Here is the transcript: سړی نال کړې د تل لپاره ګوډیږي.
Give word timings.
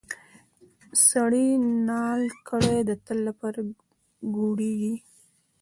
سړی 1.07 1.47
نال 1.87 2.21
کړې 2.47 2.77
د 2.89 2.91
تل 3.05 3.17
لپاره 3.27 3.59
ګوډیږي. 4.35 4.95